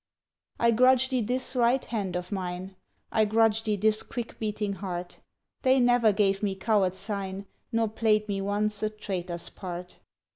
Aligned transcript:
I 0.59 0.71
grudge 0.71 1.09
thee 1.09 1.21
this 1.21 1.55
right 1.55 1.85
hand 1.85 2.15
of 2.15 2.31
mine; 2.31 2.75
I 3.11 3.23
grudge 3.23 3.61
thee 3.61 3.75
this 3.75 4.01
quick 4.01 4.39
beating 4.39 4.73
heart; 4.73 5.19
They 5.61 5.79
never 5.79 6.11
gave 6.11 6.41
me 6.41 6.55
coward 6.55 6.95
sign, 6.95 7.45
Nor 7.71 7.87
played 7.87 8.27
me 8.27 8.41
once 8.41 8.81
a 8.81 8.89
traitor's 8.89 9.49
part. 9.49 9.97